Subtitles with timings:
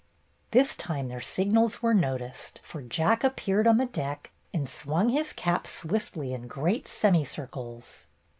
[0.01, 0.03] ^^
[0.49, 5.31] This time their signals were noticed, for Jack appeared on the deck and swung his
[5.31, 8.07] cap swiftly in great semicircles.